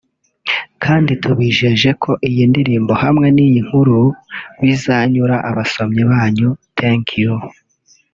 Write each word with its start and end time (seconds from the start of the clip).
kandi 0.83 1.11
tubijeje 1.23 1.89
ko 2.03 2.11
iyindirimbo 2.27 2.93
hamwe 3.03 3.27
niyinkuru 3.35 3.99
bizanyura 4.61 5.35
abasomyi 5.49 6.03
banyu) 6.11 6.49
Thank 6.79 7.07
you 7.21 7.33